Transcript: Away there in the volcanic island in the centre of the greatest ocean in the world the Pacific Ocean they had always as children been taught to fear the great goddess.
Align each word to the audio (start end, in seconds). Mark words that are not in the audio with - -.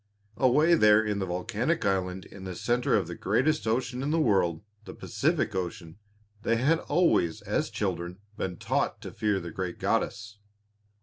Away 0.37 0.73
there 0.73 1.03
in 1.05 1.19
the 1.19 1.27
volcanic 1.27 1.85
island 1.85 2.25
in 2.25 2.43
the 2.43 2.55
centre 2.55 2.95
of 2.95 3.05
the 3.05 3.13
greatest 3.13 3.67
ocean 3.67 4.01
in 4.01 4.09
the 4.09 4.19
world 4.19 4.63
the 4.85 4.95
Pacific 4.95 5.53
Ocean 5.53 5.99
they 6.41 6.55
had 6.55 6.79
always 6.79 7.41
as 7.43 7.69
children 7.69 8.17
been 8.35 8.57
taught 8.57 8.99
to 9.01 9.11
fear 9.11 9.39
the 9.39 9.51
great 9.51 9.77
goddess. 9.77 10.39